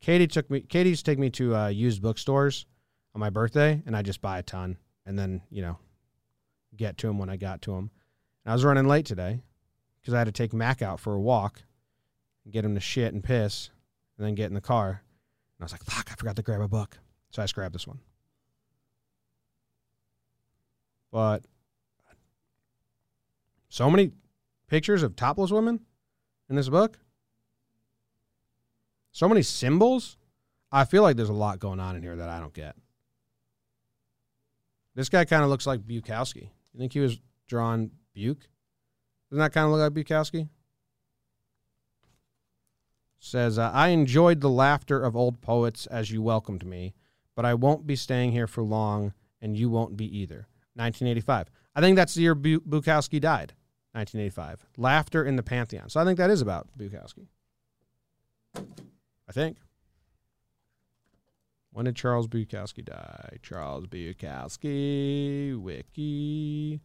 [0.01, 0.61] Katie took me.
[0.61, 2.65] Katie's take me to uh, used bookstores
[3.13, 5.77] on my birthday, and I just buy a ton, and then you know,
[6.75, 7.91] get to them when I got to them.
[8.45, 9.41] And I was running late today
[9.99, 11.63] because I had to take Mac out for a walk,
[12.45, 13.69] and get him to shit and piss,
[14.17, 14.89] and then get in the car.
[15.57, 16.09] And I was like, "Fuck!
[16.11, 16.97] I forgot to grab a book."
[17.31, 17.99] So I just grabbed this one.
[21.11, 21.43] But
[23.69, 24.11] so many
[24.67, 25.79] pictures of topless women
[26.49, 26.99] in this book.
[29.11, 30.17] So many symbols.
[30.71, 32.75] I feel like there's a lot going on in here that I don't get.
[34.95, 36.49] This guy kind of looks like Bukowski.
[36.73, 38.47] You think he was drawn Buke?
[39.29, 40.49] Doesn't that kind of look like Bukowski?
[43.19, 46.93] Says, uh, I enjoyed the laughter of old poets as you welcomed me,
[47.35, 50.47] but I won't be staying here for long, and you won't be either.
[50.75, 51.49] 1985.
[51.75, 53.53] I think that's the year Bu- Bukowski died.
[53.93, 54.65] 1985.
[54.77, 55.89] Laughter in the Pantheon.
[55.89, 57.27] So I think that is about Bukowski.
[58.55, 59.57] I think.
[61.71, 63.37] When did Charles Bukowski die?
[63.41, 66.81] Charles Bukowski, wiki.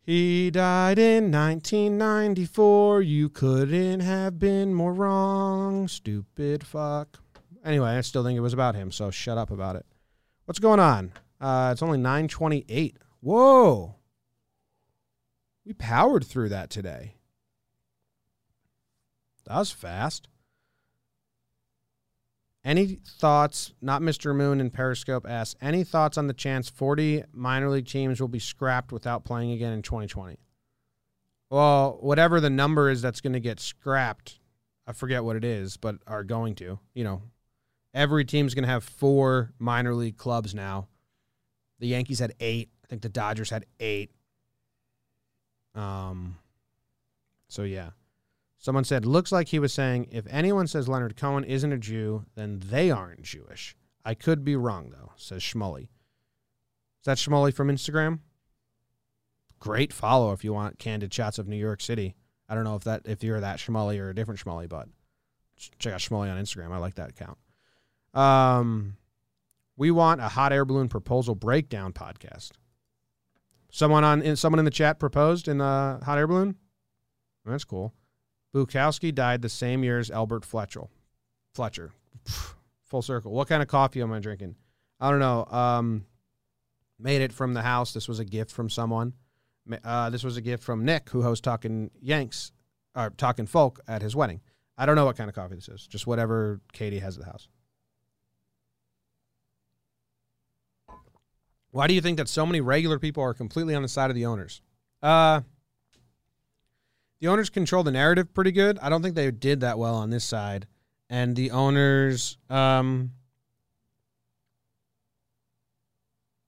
[0.00, 3.02] He died in 1994.
[3.02, 5.88] You couldn't have been more wrong.
[5.88, 7.18] Stupid fuck.
[7.64, 9.84] Anyway, I still think it was about him, so shut up about it.
[10.44, 11.12] What's going on?
[11.40, 12.96] Uh, it's only 928.
[13.20, 13.96] Whoa.
[15.66, 17.16] We powered through that today.
[19.46, 20.28] That was fast.
[22.64, 23.72] Any thoughts?
[23.80, 24.34] Not Mr.
[24.34, 25.58] Moon in Periscope asks.
[25.60, 29.72] Any thoughts on the chance 40 minor league teams will be scrapped without playing again
[29.72, 30.38] in 2020?
[31.50, 34.38] Well, whatever the number is that's going to get scrapped,
[34.86, 36.78] I forget what it is, but are going to.
[36.94, 37.22] You know,
[37.94, 40.88] every team's going to have four minor league clubs now.
[41.78, 42.70] The Yankees had eight.
[42.84, 44.10] I think the Dodgers had eight.
[45.76, 46.38] Um.
[47.48, 47.90] So yeah.
[48.58, 52.24] Someone said, looks like he was saying, if anyone says Leonard Cohen isn't a Jew,
[52.34, 53.76] then they aren't Jewish.
[54.04, 55.82] I could be wrong, though, says Schmully.
[55.82, 58.20] Is that Schmully from Instagram?
[59.60, 62.16] Great follow if you want candid shots of New York City.
[62.48, 64.88] I don't know if that if you're that Schmully or a different Schmully, but
[65.78, 66.72] check out Schmully on Instagram.
[66.72, 67.38] I like that account.
[68.14, 68.96] Um,
[69.76, 72.52] we want a hot air balloon proposal breakdown podcast.
[73.70, 76.56] Someone on in, someone in the chat proposed in the hot air balloon.
[77.44, 77.92] That's cool.
[78.54, 80.84] Bukowski died the same year as Albert Fletcher.
[81.54, 81.92] Fletcher.
[82.84, 83.32] Full circle.
[83.32, 84.56] What kind of coffee am I drinking?
[84.98, 85.44] I don't know.
[85.44, 86.06] Um,
[86.98, 87.92] made it from the house.
[87.92, 89.12] This was a gift from someone.
[89.84, 92.52] Uh, this was a gift from Nick, who hosts Talking Yanks,
[92.94, 94.40] or Talking Folk at his wedding.
[94.78, 95.86] I don't know what kind of coffee this is.
[95.86, 97.48] Just whatever Katie has at the house.
[101.70, 104.16] Why do you think that so many regular people are completely on the side of
[104.16, 104.62] the owners?
[105.02, 105.42] Uh,
[107.20, 108.78] the owners control the narrative pretty good.
[108.80, 110.66] I don't think they did that well on this side.
[111.08, 113.12] And the owners, um,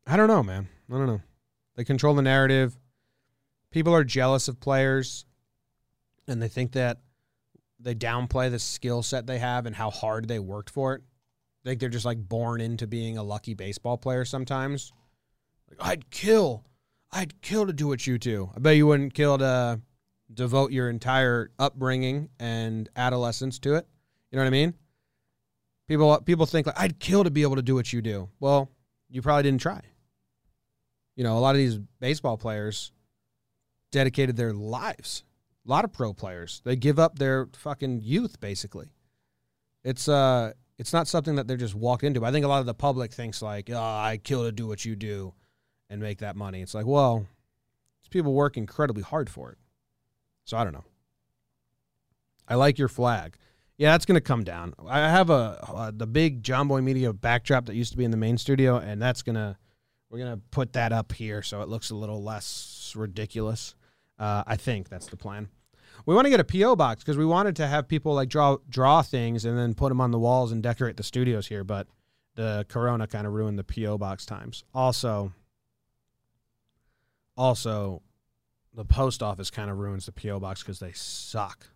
[0.06, 0.68] I don't know, man.
[0.90, 1.20] I don't know.
[1.76, 2.76] They control the narrative.
[3.70, 5.26] People are jealous of players
[6.26, 6.98] and they think that
[7.80, 11.02] they downplay the skill set they have and how hard they worked for it.
[11.64, 14.92] I think they're just like born into being a lucky baseball player sometimes.
[15.68, 16.64] Like, I'd kill.
[17.10, 18.50] I'd kill to do what you do.
[18.54, 19.80] I bet you wouldn't kill to
[20.32, 23.86] devote your entire upbringing and adolescence to it.
[24.30, 24.74] You know what I mean?
[25.86, 28.28] People people think like I'd kill to be able to do what you do.
[28.40, 28.70] Well,
[29.08, 29.80] you probably didn't try.
[31.16, 32.92] You know, a lot of these baseball players
[33.90, 35.24] dedicated their lives.
[35.66, 38.90] A lot of pro players, they give up their fucking youth basically.
[39.82, 42.24] It's uh it's not something that they're just walked into.
[42.24, 44.84] I think a lot of the public thinks like, "Oh, I kill to do what
[44.84, 45.32] you do
[45.90, 47.26] and make that money." It's like, well,
[48.02, 49.58] these people work incredibly hard for it.
[50.44, 50.84] So I don't know.
[52.46, 53.36] I like your flag.
[53.76, 54.74] Yeah, that's going to come down.
[54.88, 58.16] I have a the big John Boy Media backdrop that used to be in the
[58.16, 59.56] main studio, and that's gonna
[60.10, 63.76] we're gonna put that up here so it looks a little less ridiculous.
[64.18, 65.48] Uh, I think that's the plan.
[66.06, 68.56] We want to get a PO box because we wanted to have people like draw
[68.68, 71.86] draw things and then put them on the walls and decorate the studios here, but
[72.34, 74.64] the Corona kind of ruined the PO box times.
[74.74, 75.32] Also,
[77.38, 78.02] also
[78.74, 81.68] the post office kind of ruins the PO box because they suck.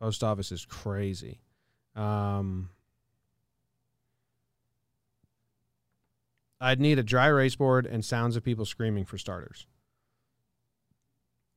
[0.00, 1.40] Post office is crazy.
[1.94, 2.68] Um,
[6.60, 9.66] I'd need a dry erase board and sounds of people screaming for starters.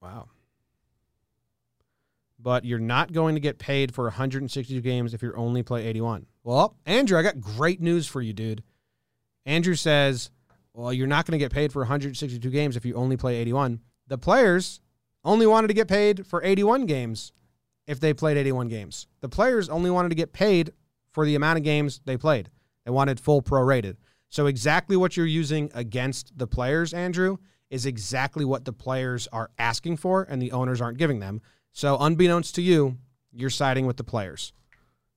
[0.02, 0.30] Wow.
[2.40, 6.28] But you're not going to get paid for 162 games if you only play 81.
[6.44, 8.64] Well, Andrew, I got great news for you, dude.
[9.46, 10.30] Andrew says
[10.78, 13.80] well, you're not going to get paid for 162 games if you only play 81.
[14.06, 14.80] The players
[15.24, 17.34] only wanted to get paid for 81 games
[17.88, 19.08] if they played 81 games.
[19.22, 20.74] The players only wanted to get paid
[21.12, 22.52] for the amount of games they played.
[22.86, 23.96] They wanted full prorated.
[24.30, 27.38] So exactly what you're using against the players, Andrew,
[27.72, 31.42] is exactly what the players are asking for and the owners aren't giving them.
[31.72, 32.98] So unbeknownst to you,
[33.32, 34.54] you're siding with the players.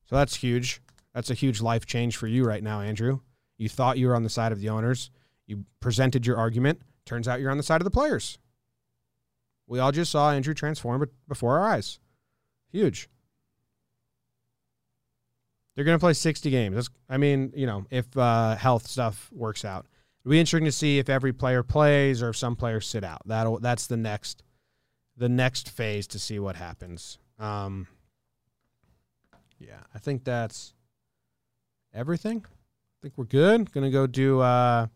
[0.07, 0.81] So that's huge.
[1.13, 3.21] That's a huge life change for you right now, Andrew.
[3.59, 5.11] You thought you were on the side of the owners.
[5.51, 6.81] You presented your argument.
[7.05, 8.39] Turns out you're on the side of the players.
[9.67, 11.99] We all just saw Andrew transform before our eyes.
[12.71, 13.09] Huge.
[15.75, 16.77] They're going to play 60 games.
[16.77, 19.87] That's, I mean, you know, if uh, health stuff works out,
[20.21, 23.23] it'll be interesting to see if every player plays or if some players sit out.
[23.27, 24.43] That'll that's the next
[25.17, 27.19] the next phase to see what happens.
[27.39, 27.87] Um,
[29.59, 30.75] yeah, I think that's
[31.95, 32.45] everything.
[32.47, 33.73] I think we're good.
[33.73, 34.41] Gonna go do.
[34.41, 34.89] Uh,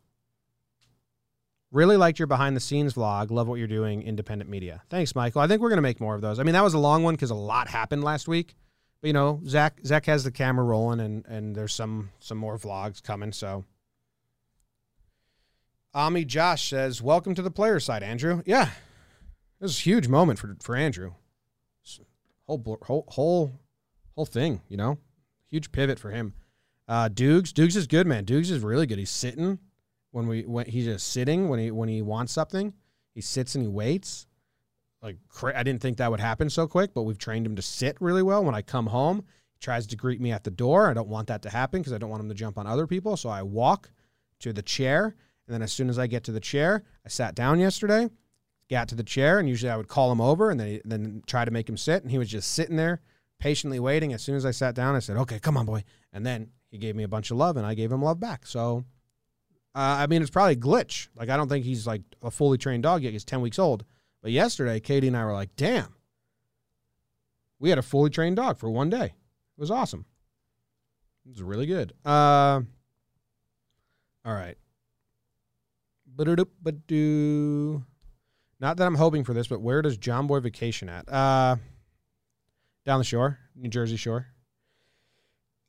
[1.75, 3.33] Really liked your behind the scenes vlog.
[3.33, 4.83] Love what you're doing, independent media.
[4.91, 5.41] Thanks, Michael.
[5.41, 6.39] I think we're gonna make more of those.
[6.39, 8.55] I mean, that was a long one because a lot happened last week.
[9.01, 12.59] But you know, Zach Zach has the camera rolling, and and there's some some more
[12.59, 13.33] vlogs coming.
[13.33, 13.65] So,
[15.93, 18.71] Ami Josh says, "Welcome to the player side, Andrew." Yeah,
[19.59, 21.15] this is a huge moment for for Andrew.
[22.47, 23.61] Whole whole whole
[24.15, 24.99] whole thing, you know,
[25.51, 26.35] huge pivot for him.
[26.87, 28.25] Uh, Dukes, Dukes is good, man.
[28.25, 29.01] Dukes is really good.
[29.01, 29.59] He's sitting
[30.15, 32.73] when we when he's just sitting when he when he wants something,
[33.15, 34.27] he sits and he waits.
[35.03, 37.97] Like I didn't think that would happen so quick, but we've trained him to sit
[38.01, 38.45] really well.
[38.45, 40.89] When I come home, he tries to greet me at the door.
[40.89, 42.87] I don't want that to happen because I don't want him to jump on other
[42.87, 43.17] people.
[43.17, 43.91] So I walk
[44.39, 45.17] to the chair.
[45.47, 48.09] And then as soon as I get to the chair, I sat down yesterday,
[48.71, 51.23] got to the chair, and usually I would call him over and then, he, then
[51.27, 52.03] try to make him sit.
[52.03, 53.01] And he was just sitting there
[53.41, 54.13] patiently waiting.
[54.13, 55.83] As soon as I sat down, I said, okay, come on, boy.
[56.13, 58.47] And then he gave me a bunch of love and I gave him love back.
[58.47, 58.85] So,
[59.75, 61.09] uh, I mean, it's probably a glitch.
[61.17, 63.13] Like, I don't think he's like a fully trained dog yet.
[63.13, 63.85] He's 10 weeks old.
[64.23, 65.95] But yesterday, Katie and I were like, damn,
[67.59, 69.05] we had a fully trained dog for one day.
[69.07, 70.07] It was awesome.
[71.27, 71.93] It was really good.
[72.05, 72.61] Uh,
[74.25, 74.57] all right.
[76.07, 77.85] Ba-da-doop-ba-doo.
[78.61, 81.09] Not that I'm hoping for this, but where does John Boy vacation at?
[81.09, 81.57] Uh,
[82.87, 84.29] down the shore, New Jersey shore.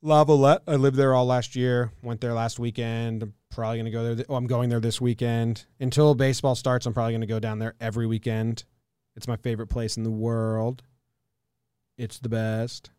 [0.05, 0.61] Lavallette.
[0.67, 1.91] I lived there all last year.
[2.03, 3.23] Went there last weekend.
[3.23, 4.15] I'm probably going to go there.
[4.15, 5.65] Th- oh, I'm going there this weekend.
[5.79, 8.65] Until baseball starts, I'm probably going to go down there every weekend.
[9.15, 10.83] It's my favorite place in the world.
[11.97, 12.91] It's the best.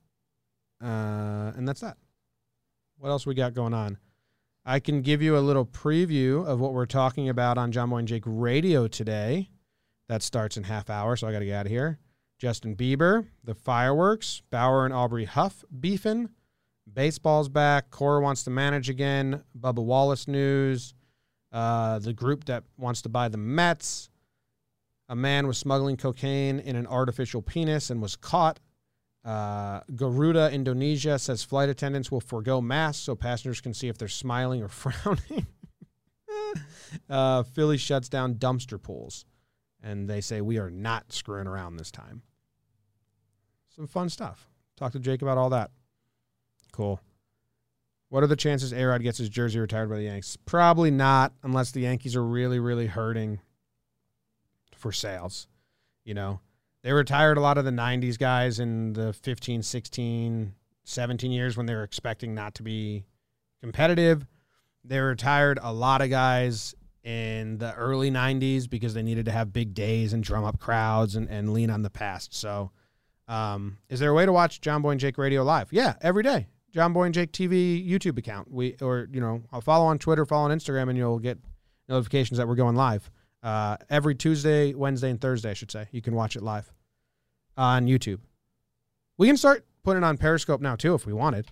[0.82, 1.96] Uh, and that's that.
[2.98, 3.98] What else we got going on?
[4.64, 7.98] I can give you a little preview of what we're talking about on John Boy
[7.98, 9.50] and Jake Radio today.
[10.08, 12.00] That starts in half hour, so I got to get out of here.
[12.38, 16.30] Justin Bieber, the fireworks, Bauer and Aubrey Huff beefing,
[16.92, 20.94] baseball's back, Cora wants to manage again, Bubba Wallace news,
[21.52, 24.10] uh, the group that wants to buy the Mets,
[25.08, 28.58] a man was smuggling cocaine in an artificial penis and was caught.
[29.24, 34.08] Uh, Garuda Indonesia says flight attendants will forego masks so passengers can see if they're
[34.08, 35.46] smiling or frowning.
[37.08, 39.24] uh, Philly shuts down dumpster pools
[39.82, 42.22] and they say we are not screwing around this time.
[43.74, 44.48] Some fun stuff.
[44.76, 45.70] Talk to Jake about all that.
[46.76, 47.00] Cool.
[48.10, 50.36] What are the chances Arod gets his jersey retired by the Yankees?
[50.44, 53.40] Probably not, unless the Yankees are really, really hurting
[54.76, 55.48] for sales.
[56.04, 56.40] You know,
[56.82, 60.54] they retired a lot of the 90s guys in the 15, 16,
[60.84, 63.06] 17 years when they were expecting not to be
[63.60, 64.26] competitive.
[64.84, 69.52] They retired a lot of guys in the early 90s because they needed to have
[69.52, 72.34] big days and drum up crowds and, and lean on the past.
[72.34, 72.70] So,
[73.28, 75.72] um, is there a way to watch John Boy and Jake Radio live?
[75.72, 76.46] Yeah, every day.
[76.76, 78.52] John Boy and Jake TV YouTube account.
[78.52, 81.38] We or you know, I'll follow on Twitter, follow on Instagram, and you'll get
[81.88, 83.10] notifications that we're going live.
[83.42, 85.88] Uh, every Tuesday, Wednesday, and Thursday, I should say.
[85.90, 86.70] You can watch it live
[87.56, 88.20] on YouTube.
[89.16, 91.48] We can start putting it on Periscope now too if we wanted.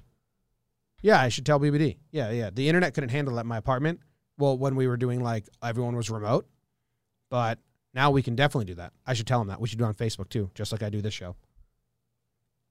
[1.01, 1.97] Yeah, I should tell BBD.
[2.11, 2.51] Yeah, yeah.
[2.53, 4.01] The internet couldn't handle that at my apartment
[4.39, 6.47] well, when we were doing like everyone was remote,
[7.31, 7.59] but
[7.95, 8.93] now we can definitely do that.
[9.07, 9.61] I should tell him that.
[9.61, 11.37] We should do on Facebook too, just like I do this show.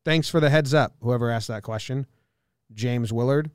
[0.05, 2.05] Thanks for the heads up, whoever asked that question.
[2.73, 3.51] James Willard.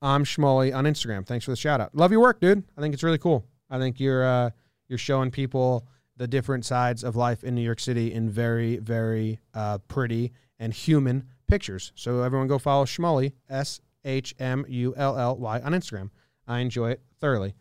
[0.00, 1.26] I'm Schmully on Instagram.
[1.26, 1.94] Thanks for the shout out.
[1.94, 2.62] Love your work, dude.
[2.76, 3.44] I think it's really cool.
[3.68, 4.50] I think you're uh,
[4.88, 9.38] you're showing people the different sides of life in New York City in very, very
[9.54, 11.92] uh, pretty and human pictures.
[11.94, 16.10] So everyone go follow Schmully, S H M U L L Y on Instagram.
[16.46, 17.54] I enjoy it thoroughly.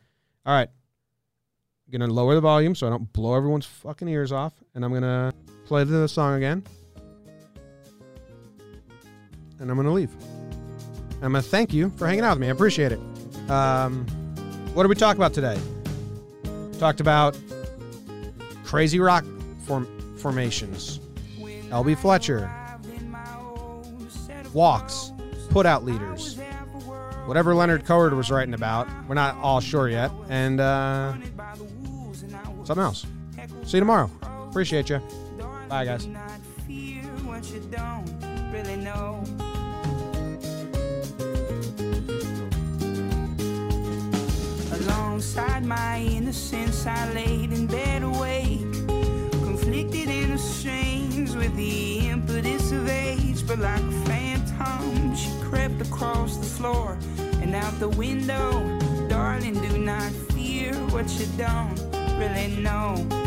[0.45, 0.69] All right.
[1.87, 4.53] I'm going to lower the volume so I don't blow everyone's fucking ears off.
[4.75, 5.33] And I'm going to
[5.65, 6.63] play the song again.
[9.59, 10.11] And I'm going to leave.
[11.21, 12.47] I'm going to thank you for hanging out with me.
[12.47, 12.99] I appreciate it.
[13.49, 14.05] Um,
[14.73, 15.59] what did we talk about today?
[16.79, 17.37] Talked about
[18.63, 19.25] crazy rock
[19.65, 19.87] form-
[20.17, 20.99] formations,
[21.71, 22.51] Elbie Fletcher,
[24.53, 25.11] walks,
[25.49, 26.37] put out leaders,
[27.25, 28.87] whatever Leonard Cohen was writing about.
[29.07, 30.11] We're not all sure yet.
[30.29, 31.13] And uh,
[32.63, 33.05] something else.
[33.63, 34.11] See you tomorrow.
[34.49, 35.01] Appreciate you.
[35.67, 36.07] Bye, guys.
[45.17, 48.61] Alongside my innocence, I laid in bed awake,
[49.31, 56.37] conflicted in exchange with the impetus of age, but like a phantom, she crept across
[56.37, 56.99] the floor
[57.41, 58.51] and out the window.
[59.09, 61.79] Darling, do not fear what you don't
[62.19, 63.26] really know.